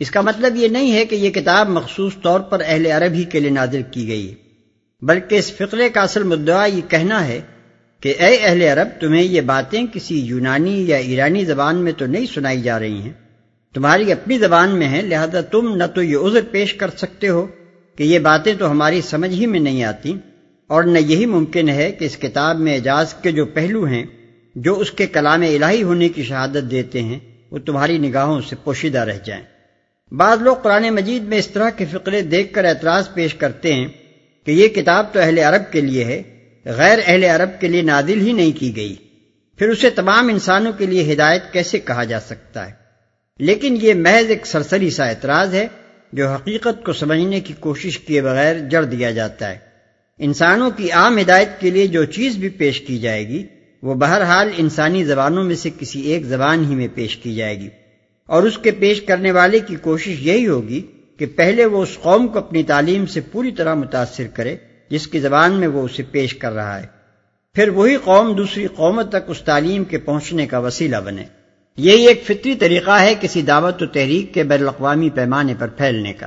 اس 0.00 0.10
کا 0.10 0.20
مطلب 0.20 0.56
یہ 0.56 0.68
نہیں 0.68 0.92
ہے 0.92 1.06
کہ 1.06 1.14
یہ 1.14 1.30
کتاب 1.30 1.68
مخصوص 1.68 2.12
طور 2.22 2.40
پر 2.40 2.62
اہل 2.66 2.86
عرب 2.86 3.12
ہی 3.12 3.24
کے 3.24 3.40
لیے 3.40 3.50
نازل 3.50 3.82
کی 3.90 4.08
گئی 4.08 4.34
بلکہ 5.02 5.34
اس 5.34 5.52
فقرے 5.52 5.88
کا 5.88 6.00
اصل 6.00 6.22
مدعا 6.22 6.64
یہ 6.64 6.80
کہنا 6.88 7.28
ہے 7.28 7.40
کہ 8.00 8.14
اے 8.18 8.36
اہل 8.36 8.62
عرب 8.62 8.88
تمہیں 9.00 9.22
یہ 9.22 9.40
باتیں 9.40 9.86
کسی 9.92 10.18
یونانی 10.20 10.88
یا 10.88 10.96
ایرانی 10.96 11.44
زبان 11.44 11.76
میں 11.76 11.92
تو 11.92 12.06
نہیں 12.06 12.26
سنائی 12.34 12.62
جا 12.62 12.78
رہی 12.78 13.00
ہیں۔ 13.02 13.12
تمہاری 13.74 14.12
اپنی 14.12 14.38
زبان 14.38 14.78
میں 14.78 14.88
ہیں 14.88 15.02
لہذا 15.02 15.40
تم 15.40 15.76
نہ 15.76 15.84
تو 15.84 16.02
یہ 16.02 16.16
عذر 16.16 16.40
پیش 16.50 16.74
کر 16.74 16.90
سکتے 16.90 17.28
ہو 17.28 17.46
کہ 17.96 18.02
یہ 18.02 18.18
باتیں 18.18 18.54
تو 18.54 18.70
ہماری 18.70 19.00
سمجھ 19.00 19.30
ہی 19.30 19.46
میں 19.46 19.60
نہیں 19.60 19.84
آتی 19.84 20.16
اور 20.66 20.84
نہ 20.84 20.98
یہی 20.98 21.26
ممکن 21.26 21.68
ہے 21.68 21.92
کہ 21.92 22.04
اس 22.04 22.16
کتاب 22.16 22.60
میں 22.60 22.74
اعجاز 22.74 23.14
کے 23.14 23.32
جو 23.32 23.46
پہلو 23.46 23.84
ہیں، 23.84 24.04
جو 24.54 24.78
اس 24.78 24.90
کے 24.90 25.06
کلام 25.06 25.42
الہی 25.42 25.82
ہونے 25.82 26.08
کی 26.08 26.22
شہادت 26.22 26.70
دیتے 26.70 27.02
ہیں، 27.02 27.18
وہ 27.50 27.58
تمہاری 27.58 27.98
نگاہوں 27.98 28.40
سے 28.40 28.56
پوشیدہ 28.64 28.98
رہ 28.98 29.18
جائیں۔ 29.24 29.42
بعض 30.14 30.42
لوگ 30.42 30.56
قرآن 30.56 30.90
مجید 30.90 31.22
میں 31.22 31.38
اس 31.38 31.46
طرح 31.46 31.70
کے 31.70 31.84
فقرے 31.84 32.22
دیکھ 32.22 32.54
کر 32.54 32.64
اعتراض 32.64 33.14
پیش 33.14 33.34
کرتے 33.34 33.74
ہیں 33.74 33.86
کہ 34.44 34.50
یہ 34.50 34.68
کتاب 34.68 35.06
تو 35.12 35.20
اہل 35.20 35.38
عرب 35.38 35.72
کے 35.72 35.80
لیے 35.80 36.04
ہے، 36.04 36.22
غیر 36.64 36.98
اہل 37.06 37.24
عرب 37.24 37.60
کے 37.60 37.68
لیے 37.68 37.82
نادل 37.82 38.20
ہی 38.20 38.32
نہیں 38.32 38.60
کی 38.60 38.76
گئی۔ 38.76 38.96
پھر 39.58 39.68
اسے 39.68 39.90
تمام 39.90 40.28
انسانوں 40.28 40.72
کے 40.72 40.86
لیے 40.86 41.12
ہدایت 41.12 41.42
کیسے 41.52 41.78
کہا 41.78 42.04
جا 42.04 42.20
سکتا 42.20 42.66
ہے؟ 42.66 42.72
لیکن 43.38 43.78
یہ 43.82 43.94
محض 43.94 44.30
ایک 44.30 44.46
سرسری 44.46 44.90
سا 44.90 45.04
اعتراض 45.04 45.54
ہے 45.54 45.66
جو 46.12 46.28
حقیقت 46.28 46.84
کو 46.84 46.92
سمجھنے 46.92 47.40
کی 47.40 47.54
کوشش 47.60 47.98
کیے 47.98 48.22
بغیر 48.22 48.58
جڑ 48.58 48.84
دیا 48.84 49.10
جاتا 49.10 49.50
ہے۔ 49.50 49.75
انسانوں 50.18 50.70
کی 50.70 50.90
عام 50.90 51.18
ہدایت 51.18 51.48
کے 51.60 51.70
لیے 51.70 51.86
جو 51.86 52.04
چیز 52.04 52.36
بھی 52.36 52.48
پیش 52.48 52.80
کی 52.80 52.98
جائے 52.98 53.28
گی، 53.28 53.46
وہ 53.82 53.94
بہرحال 53.94 54.50
انسانی 54.56 55.04
زبانوں 55.04 55.44
میں 55.44 55.54
سے 55.54 55.70
کسی 55.78 56.00
ایک 56.00 56.24
زبان 56.24 56.64
ہی 56.70 56.74
میں 56.74 56.88
پیش 56.94 57.16
کی 57.16 57.34
جائے 57.34 57.60
گی۔ 57.60 57.68
اور 58.26 58.42
اس 58.42 58.58
کے 58.58 58.70
پیش 58.70 59.00
کرنے 59.00 59.32
والے 59.32 59.58
کی 59.58 59.76
کوشش 59.76 60.16
یہی 60.20 60.46
ہوگی 60.46 60.82
کہ 61.16 61.26
پہلے 61.26 61.64
وہ 61.64 61.82
اس 61.82 61.98
قوم 62.02 62.28
کو 62.28 62.38
اپنی 62.38 62.62
تعلیم 62.62 63.06
سے 63.06 63.20
پوری 63.20 63.50
طرح 63.50 63.74
متاثر 63.74 64.26
کرے، 64.34 64.56
جس 64.90 65.06
کی 65.06 65.20
زبان 65.20 65.52
میں 65.52 65.68
وہ 65.68 65.82
اسے 65.82 66.02
پیش 66.02 66.34
کر 66.34 66.52
رہا 66.52 66.82
ہے۔ 66.82 66.86
پھر 67.54 67.68
وہی 67.68 67.96
قوم 67.96 68.36
دوسری 68.36 68.66
قوموں 68.66 69.02
تک 69.02 69.24
اس 69.26 69.42
تعلیم 69.42 69.84
کے 69.84 69.98
پہنچنے 69.98 70.46
کا 70.46 70.58
وسیلہ 70.58 70.96
بنے۔ 71.04 71.24
یہی 71.76 72.06
ایک 72.08 72.22
فطری 72.24 72.54
طریقہ 72.54 72.90
ہے 72.90 73.14
کسی 73.20 73.42
دعوت 73.42 73.82
و 73.82 73.86
تحریک 73.86 74.34
کے 74.34 74.42
بین 74.42 74.60
الاقوامی 74.60 75.10
پیمانے 75.10 75.54
پر 75.58 75.68
پھیلنے 75.68 76.12
کا۔ 76.12 76.26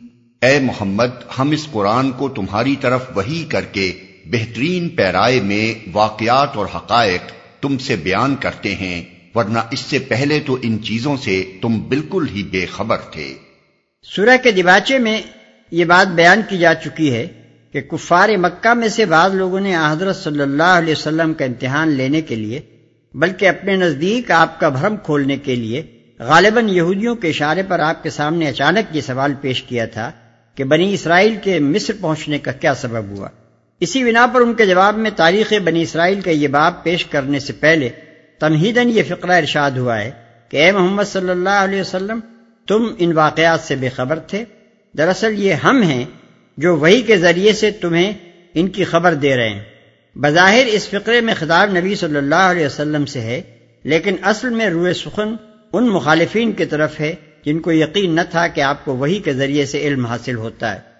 اے 0.41 0.59
محمد، 0.59 1.17
ہم 1.39 1.51
اس 1.51 1.67
قرآن 1.71 2.11
کو 2.11 2.29
تمہاری 2.29 2.75
طرف 2.81 3.01
وہی 3.15 3.45
کر 3.49 3.65
کے 3.71 3.91
بہترین 4.25 4.89
پیرائے 4.89 5.41
میں 5.41 5.89
واقعات 5.93 6.55
اور 6.55 6.65
حقائق 6.75 7.31
تم 7.61 7.77
سے 7.77 7.95
بیان 7.95 8.35
کرتے 8.35 8.73
ہیں، 8.75 9.01
ورنہ 9.35 9.59
اس 9.71 9.79
سے 9.79 9.99
پہلے 9.99 10.39
تو 10.45 10.57
ان 10.61 10.77
چیزوں 10.83 11.17
سے 11.17 11.43
تم 11.61 11.79
بالکل 11.79 12.25
ہی 12.35 12.43
بے 12.43 12.65
خبر 12.65 12.97
تھے۔ 12.97 13.33
سورہ 14.05 14.37
کے 14.43 14.51
دباچے 14.51 14.97
میں 14.97 15.21
یہ 15.71 15.85
بات 15.85 16.07
بیان 16.07 16.41
کی 16.49 16.57
جا 16.57 16.73
چکی 16.75 17.13
ہے 17.13 17.27
کہ 17.71 17.81
کفار 17.81 18.29
مکہ 18.37 18.73
میں 18.73 18.87
سے 18.87 19.05
بعض 19.05 19.35
لوگوں 19.35 19.59
نے 19.59 19.75
حضرت 19.75 20.15
صلی 20.15 20.41
اللہ 20.41 20.71
علیہ 20.77 20.93
وسلم 20.97 21.33
کا 21.33 21.45
امتحان 21.45 21.89
لینے 21.89 22.21
کے 22.21 22.35
لیے، 22.35 22.61
بلکہ 23.13 23.49
اپنے 23.49 23.75
نزدیک 23.75 24.31
آپ 24.31 24.59
کا 24.59 24.69
بھرم 24.69 24.97
کھولنے 24.97 25.37
کے 25.37 25.55
لیے، 25.55 25.83
غالباً 26.19 26.69
یہودیوں 26.69 27.15
کے 27.15 27.29
اشارے 27.29 27.63
پر 27.63 27.79
آپ 27.79 28.03
کے 28.03 28.09
سامنے 28.09 28.49
اچانک 28.49 28.95
یہ 28.95 29.01
سوال 29.01 29.33
پیش 29.41 29.63
کیا 29.63 29.85
تھا 29.85 30.11
کہ 30.55 30.63
بنی 30.63 30.93
اسرائیل 30.93 31.35
کے 31.43 31.59
مصر 31.59 31.93
پہنچنے 32.01 32.39
کا 32.39 32.51
کیا 32.51 32.73
سبب 32.73 33.09
ہوا۔ 33.09 33.27
اسی 33.79 34.03
بنا 34.03 34.27
پر 34.33 34.41
ان 34.41 34.53
کے 34.53 34.65
جواب 34.65 34.97
میں 34.97 35.11
تاریخ 35.15 35.53
بنی 35.63 35.81
اسرائیل 35.81 36.21
کا 36.21 36.31
یہ 36.31 36.47
باب 36.47 36.83
پیش 36.83 37.05
کرنے 37.05 37.39
سے 37.39 37.53
پہلے 37.53 37.89
تمہیدن 38.39 38.89
یہ 38.89 39.03
فقرہ 39.07 39.31
ارشاد 39.31 39.71
ہوا 39.71 39.99
ہے 39.99 40.11
کہ 40.49 40.57
اے 40.57 40.71
محمد 40.71 41.03
صلی 41.03 41.29
اللہ 41.29 41.49
علیہ 41.49 41.81
وسلم، 41.81 42.19
تم 42.67 42.87
ان 42.97 43.13
واقعات 43.13 43.59
سے 43.59 43.75
بے 43.75 43.89
خبر 43.89 44.19
تھے۔ 44.19 44.43
دراصل 44.97 45.33
یہ 45.37 45.53
ہم 45.53 45.81
ہیں 45.83 46.05
جو 46.57 46.75
وہی 46.75 47.01
کے 47.01 47.17
ذریعے 47.17 47.53
سے 47.53 47.71
تمہیں 47.71 48.13
ان 48.53 48.67
کی 48.67 48.83
خبر 48.83 49.13
دے 49.13 49.35
رہے 49.35 49.49
ہیں۔ 49.49 49.63
بظاہر 50.15 50.65
اس 50.65 50.89
فقرے 50.89 51.21
میں 51.21 51.33
خطاب 51.33 51.77
نبی 51.77 51.95
صلی 51.95 52.17
اللہ 52.17 52.47
علیہ 52.51 52.65
وسلم 52.65 53.05
سے 53.05 53.21
ہے، 53.21 53.41
لیکن 53.83 54.15
اصل 54.21 54.49
میں 54.49 54.69
روئے 54.69 54.93
سخن 54.93 55.35
ان 55.73 55.87
مخالفین 55.87 56.51
کی 56.51 56.65
طرف 56.65 56.99
ہے۔ 56.99 57.15
جن 57.45 57.59
کو 57.59 57.71
یقین 57.71 58.15
نہ 58.15 58.21
تھا 58.31 58.47
کہ 58.47 58.61
آپ 58.61 58.85
کو 58.85 58.95
وہی 58.95 59.19
کے 59.19 59.33
ذریعے 59.33 59.65
سے 59.65 59.81
علم 59.81 60.05
حاصل 60.05 60.35
ہوتا 60.35 60.75
ہے۔ 60.75 60.91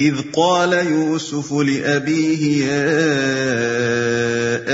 اذ 0.00 0.14
قال 0.32 0.74
يوسف 0.90 1.52
لأبيه 1.52 2.62
يا 2.62 2.88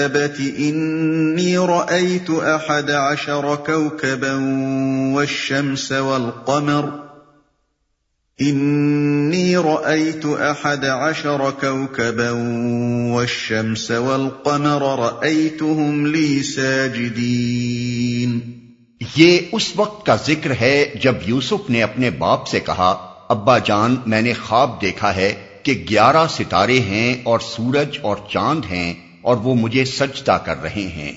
أبت 0.04 0.40
إني 0.58 1.56
رأيت 1.56 2.30
أحد 2.30 2.90
عشر 2.90 3.54
كوكبا 3.66 4.38
والشمس 5.14 5.92
والقمر۔ 5.92 6.84
إني 8.42 9.54
رأيت 9.54 10.26
أحد 10.40 10.84
عشر 10.84 11.50
كوكبا 11.60 12.30
والشمس 13.12 13.90
والقمر 13.90 14.82
رأيتهم 14.82 16.06
لي 16.06 16.42
ساجدين 16.42 18.61
یہ 19.16 19.38
اس 19.52 19.72
وقت 19.76 20.06
کا 20.06 20.16
ذکر 20.16 20.52
ہے 20.60 20.94
جب 21.02 21.14
یوسف 21.26 21.70
نے 21.70 21.82
اپنے 21.82 22.10
باپ 22.10 22.46
سے 22.46 22.60
کہا، 22.60 23.14
ابا 23.28 23.58
جان، 23.58 23.96
میں 24.06 24.22
نے 24.22 24.32
خواب 24.32 24.82
دیکھا 24.82 25.16
ہے 25.16 25.34
کہ 25.62 25.84
گیارہ 25.90 26.26
ستارے 26.31 26.81
ہیں 26.81 27.16
اور 27.22 27.40
سورج 27.40 27.99
اور 28.02 28.16
چاند 28.32 28.60
ہیں 28.70 28.94
اور 29.22 29.37
وہ 29.37 29.54
مجھے 29.54 29.84
سجدہ 29.84 30.38
کر 30.44 30.62
رہے 30.62 30.70
ہیں۔ 30.70 31.12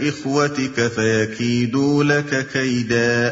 إخوتك 0.00 0.80
فيكيدوا 0.94 2.02
لك 2.02 2.34
كيدا۔ 2.52 3.30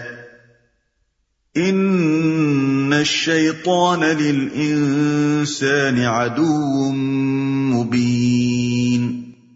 إن 1.59 2.93
الشيطان 2.93 4.01
للإنسان 4.01 6.05
عدو 6.05 6.93
مبين۔ 6.93 8.44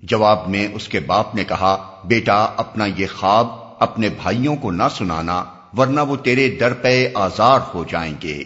جواب 0.08 0.48
میں 0.48 0.68
اس 0.74 0.88
کے 0.88 1.00
باپ 1.00 1.34
نے 1.34 1.44
کہا، 1.44 2.00
بیٹا، 2.04 2.44
اپنا 2.56 2.86
یہ 2.96 3.06
خواب 3.16 3.46
اپنے 3.78 4.08
بھائیوں 4.08 4.56
کو 4.56 4.70
نہ 4.70 4.82
سنانا، 4.98 5.44
ورنہ 5.76 6.00
وہ 6.00 6.16
تیرے 6.16 6.48
در 6.60 6.72
پہ 6.72 7.08
آزار 7.14 7.60
ہو 7.74 7.84
جائیں 7.88 8.14
گے۔ 8.22 8.44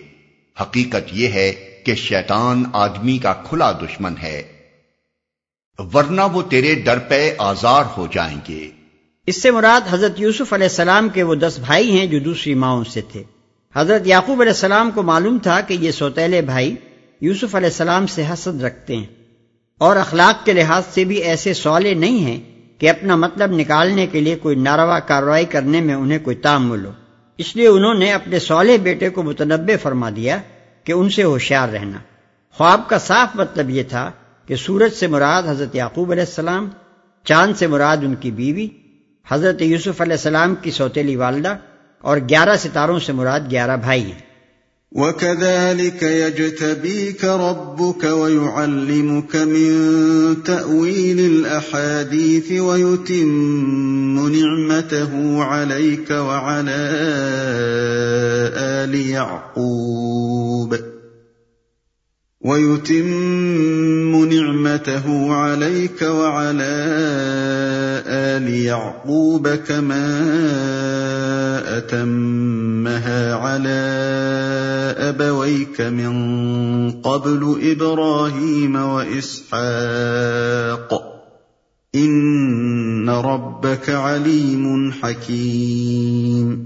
حقیقت 0.61 1.11
یہ 1.13 1.29
ہے 1.29 1.53
کہ 1.87 1.95
شیطان 1.95 2.65
آدمی 2.73 3.19
کا 3.19 3.33
کھلا 3.33 3.73
دشمن 3.73 4.15
ہے۔ 4.23 4.43
ورنہ 5.79 6.21
وہ 6.33 6.43
تیرے 6.43 6.75
ڈر 6.75 6.99
پہ 6.99 7.35
آزار 7.39 7.85
ہو 7.97 8.07
جائیں 8.13 8.39
گے۔ 8.49 8.71
اس 9.27 9.43
سے 9.43 9.51
مراد 9.51 9.81
حضرت 9.91 10.21
یوسف 10.21 10.53
علیہ 10.53 10.67
السلام 10.67 11.09
کے 11.09 11.23
وہ 11.23 11.35
دس 11.35 11.59
بھائی 11.67 11.99
ہیں 11.99 12.07
جو 12.07 12.19
دوسری 12.19 12.55
ماؤں 12.55 12.85
سے 12.85 13.01
تھے۔ 13.01 13.23
حضرت 13.77 14.07
یعقوب 14.07 14.41
علیہ 14.41 14.53
السلام 14.53 14.91
کو 14.91 15.03
معلوم 15.03 15.39
تھا 15.39 15.61
کہ 15.61 15.75
یہ 15.75 15.91
سوتیلے 15.91 16.41
بھائی 16.41 16.75
یوسف 17.21 17.55
علیہ 17.55 17.69
السلام 17.69 18.07
سے 18.07 18.25
حسد 18.33 18.63
رکھتے 18.63 18.97
ہیں۔ 18.97 19.22
اور 19.83 19.97
اخلاق 19.97 20.47
کے 20.47 20.53
لحاظ 20.53 20.83
سے 20.91 21.05
بھی 21.05 21.17
ایسے 21.17 21.55
سوالے 21.55 21.95
نہیں 21.95 22.19
ہیں 22.19 22.41
کہ 22.81 22.91
اپنا 22.91 23.17
مطلب 23.17 23.53
نکالنے 23.53 24.07
کے 24.07 24.21
لیے 24.21 24.37
کوئی 24.37 24.57
ناروا 24.57 24.99
کارروائی 24.99 25.45
کرنے 25.45 25.81
میں 25.81 25.95
انہیں 25.95 26.19
کوئی 26.23 26.37
تعمل 26.37 26.85
ہو 26.85 26.93
اس 27.39 27.57
لیے 27.57 27.69
انہوں 27.69 27.95
نے 27.95 28.13
اپنے 28.13 28.39
سولے 28.39 28.79
بیٹے 28.79 29.09
کو 29.09 29.23
متنبع 29.23 29.77
فرما 29.83 30.11
دیا 30.17 30.39
کہ 30.85 30.93
ان 30.93 31.11
سے 31.11 31.23
ہوشیار 31.23 31.69
رہنا۔ 31.69 31.99
خواب 32.53 32.89
کا 32.89 32.99
صاف 32.99 33.29
مطلب 33.35 33.71
یہ 33.71 33.83
تھا 33.83 34.11
کہ 34.47 34.57
سورج 34.57 34.93
سے 34.93 35.07
مراد 35.07 35.43
حضرت 35.47 35.75
یعقوب 35.75 36.11
علیہ 36.11 36.23
السلام، 36.23 36.69
چاند 37.25 37.53
سے 37.57 37.67
مراد 37.67 37.97
ان 37.97 38.15
کی 38.15 38.31
بیوی، 38.31 38.69
حضرت 39.29 39.63
یوسف 39.63 40.01
علیہ 40.01 40.13
السلام 40.13 40.55
کی 40.55 40.71
سوتیلی 40.71 41.17
والدہ 41.17 41.57
اور 42.01 42.19
گیارہ 42.29 42.57
ستاروں 42.57 42.99
سے 42.99 43.13
مراد 43.13 43.41
گیارہ 43.51 43.77
بھائی 43.77 44.03
ہیں۔ 44.03 44.32
وَكَذَلِكَ 44.95 46.03
يَجْتَبِيكَ 46.03 47.25
رَبُّكَ 47.25 48.05
وَيُعَلِّمُكَ 48.05 49.37
مِن 49.37 49.73
تَأْوِيلِ 50.45 51.21
الْأَحَادِيثِ 51.21 52.53
وَيُتِمُّ 52.61 54.29
نِعْمَتَهُ 54.37 55.43
عَلَيْكَ 55.43 56.11
وَعَلَى 56.11 56.81
آلِ 58.85 58.95
يَعْقُوبَ 58.95 60.77
وَيُتِمُّ 62.41 64.25
نِعْمَتَهُ 64.25 65.33
عَلَيْكَ 65.35 66.03
وَعَلَى 66.03 66.73
آلِ 68.07 68.49
يَعْقُوبَ 68.49 69.49
كَمَا 69.49 70.05
أَتَمَّهَا 71.79 72.32
أَبَوَيْكَ 75.43 75.83
مِن 75.83 77.03
قَبْلُ 77.03 77.59
إِبْرَاهِيمَ 77.59 78.79
وَإِسْحَاقَ؟ 78.79 80.95
إِنَّ 81.97 83.11
رَبَّكَ 83.11 83.93
عَلِيمٌ 83.93 84.91
حَكِيمٌ۔ 85.05 86.65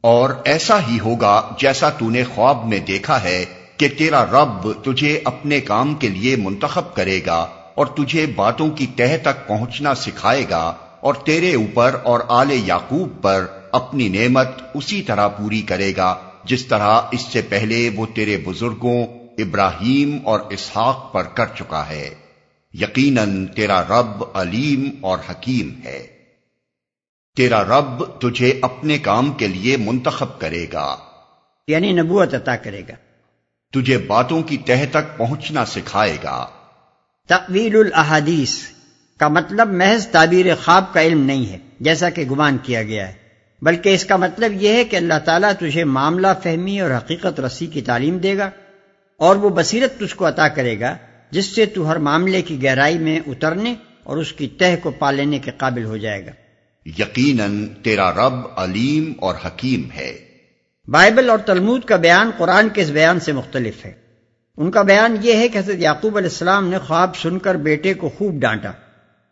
اور 0.00 0.30
ایسا 0.44 0.88
ہی 0.88 1.00
ہوگا 1.00 1.42
جیسا 1.58 1.90
تو 1.90 2.10
نے 2.10 2.24
خواب 2.24 2.66
میں 2.66 2.78
دیکھا 2.78 3.22
ہے 3.22 3.44
کہ 3.76 3.88
تیرا 3.98 4.24
رب 4.24 4.84
تجھے 4.84 5.20
اپنے 5.24 5.60
کام 5.60 5.94
کے 5.94 6.08
لیے 6.08 6.36
منتخب 6.36 6.94
کرے 6.94 7.20
گا 7.26 7.46
اور 7.74 7.86
تجھے 7.86 8.26
باتوں 8.36 8.70
کی 8.70 8.86
تہ 8.96 9.16
تک 9.22 9.48
پہنچنا 9.48 9.94
سکھائے 9.94 10.44
گا 10.50 10.74
اور 11.00 11.14
تیرے 11.14 11.54
اوپر 11.54 11.96
اور 12.04 12.20
آل 12.28 12.50
یعقوب 12.50 13.22
پر 13.22 13.46
اپنی 13.72 14.08
نعمت 14.08 14.48
اسی 14.74 15.02
طرح 15.02 15.28
پوری 15.28 15.62
کرے 15.62 15.92
گا۔ 15.96 16.16
جس 16.44 16.66
طرح 16.66 17.00
اس 17.10 17.20
سے 17.20 17.42
پہلے 17.42 17.90
وہ 17.96 18.06
تیرے 18.14 18.36
بزرگوں 18.44 19.06
ابراہیم 19.38 20.18
اور 20.24 20.40
اسحاق 20.40 21.12
پر 21.12 21.22
کر 21.22 21.46
چکا 21.46 21.88
ہے۔ 21.88 22.14
یقیناً 22.74 23.46
تیرا 23.46 23.82
رب 23.82 24.24
علیم 24.34 24.90
اور 25.00 25.18
حکیم 25.30 25.80
ہے۔ 25.84 26.06
تیرا 27.36 27.64
رب 27.64 28.04
تجھے 28.20 28.58
اپنے 28.62 28.98
کام 28.98 29.32
کے 29.32 29.48
لیے 29.48 29.76
منتخب 29.76 30.40
کرے 30.40 30.66
گا۔ 30.72 30.96
یعنی 31.68 31.92
نبوت 31.92 32.34
عطا 32.34 32.56
کرے 32.56 32.82
گا۔ 32.88 32.94
تجھے 33.72 33.98
باتوں 33.98 34.42
کی 34.42 34.56
تہ 34.56 34.84
تک 34.90 35.18
پہنچنا 35.18 35.64
سکھائے 35.64 36.16
گا۔ 36.22 36.46
تقویل 37.28 37.76
الاحادیث 37.76 38.54
کا 39.18 39.28
مطلب 39.28 39.68
محض 39.68 40.06
تعبیر 40.06 40.46
خواب 40.64 40.92
کا 40.92 41.02
علم 41.02 41.20
نہیں 41.20 41.46
ہے 41.46 41.58
جیسا 41.80 42.10
کہ 42.10 42.22
گمان 42.22 42.58
کیا 42.62 42.82
گیا 42.82 43.08
ہے۔ 43.08 43.19
بلکہ 43.62 43.94
اس 43.94 44.04
کا 44.04 44.16
مطلب 44.16 44.62
یہ 44.62 44.68
ہے 44.68 44.84
کہ 44.84 44.96
اللہ 44.96 45.18
تعالیٰ 45.24 45.52
تجھے 45.58 45.84
معاملہ 45.84 46.26
فہمی 46.42 46.80
اور 46.80 46.90
حقیقت 46.90 47.40
رسی 47.40 47.66
کی 47.66 47.80
تعلیم 47.80 48.18
دے 48.18 48.38
گا 48.38 48.50
اور 49.16 49.36
وہ 49.36 49.50
بصیرت 49.50 49.98
تجھ 49.98 50.16
کو 50.16 50.28
عطا 50.28 50.48
کرے 50.48 50.80
گا 50.80 50.96
جس 51.30 51.46
سے 51.46 51.66
تو 51.66 51.90
ہر 51.90 51.96
معاملے 51.96 52.42
کی 52.42 52.64
گہرائی 52.64 52.98
میں 52.98 53.20
اترنے 53.26 53.74
اور 54.02 54.16
اس 54.16 54.32
کی 54.32 54.48
تہ 54.48 54.64
کو 54.82 54.90
پا 54.90 55.10
لینے 55.10 55.38
کے 55.38 55.50
قابل 55.56 55.84
ہو 55.84 55.96
جائے 55.96 56.26
گا۔ 56.26 56.30
یقیناً 56.86 57.66
تیرا 57.66 58.12
رب 58.12 58.34
علیم 58.56 59.12
اور 59.18 59.34
حکیم 59.46 59.90
ہے۔ 59.96 60.18
بائبل 60.88 61.30
اور 61.30 61.38
تلمود 61.38 61.84
کا 61.84 61.96
بیان 61.96 62.30
قرآن 62.38 62.68
کے 62.68 62.82
اس 62.82 62.88
بیان 62.88 63.20
سے 63.20 63.32
مختلف 63.32 63.86
ہے۔ 63.86 63.92
ان 64.56 64.70
کا 64.70 64.82
بیان 64.82 65.16
یہ 65.22 65.34
ہے 65.34 65.48
کہ 65.48 65.58
حضرت 65.58 65.76
یعقوب 65.78 66.16
علیہ 66.16 66.28
السلام 66.28 66.68
نے 66.68 66.78
خواب 66.78 67.16
سن 67.16 67.38
کر 67.38 67.54
بیٹے 67.54 67.94
کو 67.94 68.08
خوب 68.08 68.40
ڈانٹا 68.40 68.72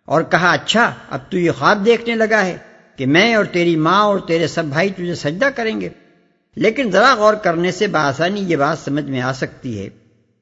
اور 0.04 0.22
کہا 0.22 0.52
اچھا 0.52 0.94
اب 1.10 1.18
تو 1.30 1.38
یہ 1.38 1.50
خواب 1.50 1.86
دیکھنے 1.86 2.14
لگا 2.14 2.44
ہے۔ 2.44 2.56
کہ 2.98 3.06
میں 3.06 3.34
اور 3.34 3.44
تیری 3.44 3.76
ماں 3.76 4.00
اور 4.00 4.18
تیرے 4.18 4.46
سب 4.46 4.64
بھائی 4.64 4.90
تجھے 4.90 5.14
سجدہ 5.14 5.44
کریں 5.44 5.80
گے۔ 5.80 5.88
لیکن 6.56 6.90
ذرا 6.90 7.14
غور 7.14 7.34
کرنے 7.34 7.72
سے 7.72 7.86
بآسانی 7.86 8.40
یہ 8.40 8.56
بات 8.56 8.78
سمجھ 8.84 9.04
میں 9.04 9.20
آ 9.20 9.32
سکتی 9.32 9.78
ہے 9.80 9.88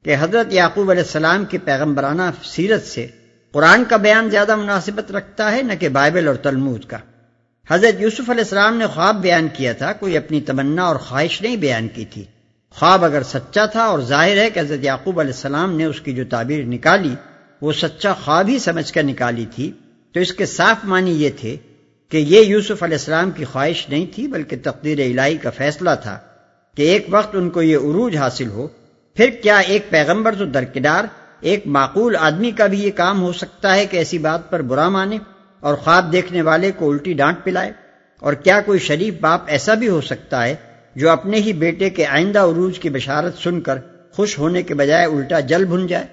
کہ 0.03 0.15
حضرت 0.19 0.53
یعقوب 0.53 0.91
علیہ 0.91 1.01
السلام 1.01 1.45
کی 1.45 1.57
پیغمبرانہ 1.57 2.21
سیرت 2.43 2.87
سے 2.87 3.07
قرآن 3.51 3.83
کا 3.85 3.97
بیان 3.97 4.29
زیادہ 4.29 4.55
مناسبت 4.55 5.11
رکھتا 5.11 5.51
ہے 5.51 5.61
نہ 5.61 5.73
کہ 5.79 5.89
بائبل 5.89 6.27
اور 6.27 6.35
تلمود 6.35 6.85
کا۔ 6.85 6.97
حضرت 7.69 8.01
یوسف 8.01 8.29
علیہ 8.29 8.43
السلام 8.43 8.77
نے 8.77 8.87
خواب 8.87 9.21
بیان 9.21 9.47
کیا 9.53 9.73
تھا، 9.73 9.93
کوئی 9.93 10.17
اپنی 10.17 10.41
تمنا 10.41 10.83
اور 10.83 10.95
خواہش 10.95 11.41
نہیں 11.41 11.55
بیان 11.55 11.87
کی 11.87 12.05
تھی۔ 12.05 12.23
خواب 12.69 13.05
اگر 13.05 13.23
سچا 13.23 13.65
تھا 13.65 13.83
اور 13.83 13.99
ظاہر 13.99 14.37
ہے 14.37 14.49
کہ 14.49 14.59
حضرت 14.59 14.83
یعقوب 14.83 15.19
علیہ 15.19 15.33
السلام 15.33 15.77
نے 15.77 15.85
اس 15.85 16.01
کی 16.01 16.13
جو 16.13 16.23
تعبیر 16.29 16.63
نکالی، 16.63 17.15
وہ 17.61 17.71
سچا 17.71 18.13
خواب 18.13 18.47
ہی 18.47 18.59
سمجھ 18.59 18.93
کر 18.93 19.03
نکالی 19.03 19.45
تھی، 19.55 19.71
تو 20.11 20.19
اس 20.19 20.33
کے 20.33 20.45
صاف 20.45 20.85
معنی 20.85 21.11
یہ 21.11 21.29
تھے 21.39 21.57
کہ 22.11 22.17
یہ 22.17 22.41
یوسف 22.41 22.83
علیہ 22.83 22.97
السلام 22.97 23.31
کی 23.31 23.43
خواہش 23.43 23.89
نہیں 23.89 24.05
تھی 24.15 24.27
بلکہ 24.27 24.57
تقدیر 24.63 24.99
الہی 24.99 25.37
کا 25.37 25.49
فیصلہ 25.49 25.89
تھا 26.03 26.17
کہ 26.77 26.81
ایک 26.81 27.05
وقت 27.09 27.35
ان 27.35 27.49
کو 27.49 27.61
یہ 27.61 27.77
عروج 27.77 28.17
حاصل 28.17 28.49
ہو، 28.49 28.67
پھر 29.17 29.29
کیا 29.43 29.57
ایک 29.57 29.89
پیغمبر 29.89 30.35
تو 30.35 30.45
درکدار، 30.45 31.05
ایک 31.41 31.67
معقول 31.67 32.15
آدمی 32.19 32.51
کا 32.51 32.67
بھی 32.67 32.83
یہ 32.83 32.91
کام 32.95 33.21
ہو 33.21 33.31
سکتا 33.33 33.75
ہے 33.75 33.85
کہ 33.85 33.97
ایسی 33.97 34.17
بات 34.17 34.49
پر 34.49 34.61
برا 34.61 34.87
مانے 34.89 35.17
اور 35.63 35.75
خواب 35.75 36.11
دیکھنے 36.11 36.41
والے 36.41 36.71
کو 36.71 36.91
الٹی 36.91 37.13
ڈانٹ 37.13 37.43
پلائے؟ 37.43 37.71
اور 38.21 38.33
کیا 38.33 38.59
کوئی 38.61 38.79
شریف 38.79 39.13
باپ 39.21 39.41
ایسا 39.47 39.73
بھی 39.73 39.89
ہو 39.89 40.01
سکتا 40.01 40.45
ہے 40.45 40.55
جو 40.95 41.09
اپنے 41.09 41.37
ہی 41.37 41.53
بیٹے 41.53 41.89
کے 41.89 42.05
آئندہ 42.05 42.39
عروج 42.39 42.79
کی 42.79 42.89
بشارت 42.89 43.37
سن 43.37 43.61
کر 43.61 43.79
خوش 44.11 44.37
ہونے 44.39 44.61
کے 44.63 44.73
بجائے 44.73 45.05
الٹا 45.05 45.39
جل 45.39 45.65
بھن 45.65 45.87
جائے؟ 45.87 46.05